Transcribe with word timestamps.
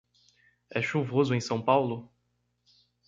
É 0.71 0.81
chuvoso 0.81 1.35
em 1.35 1.39
São 1.39 1.61
Paulo? 1.61 2.09